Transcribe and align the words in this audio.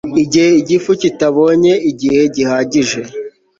igihe 0.23 0.49
igifu 0.61 0.91
kitabonye 1.01 1.71
igihe 1.91 2.21
gihagije 2.35 2.99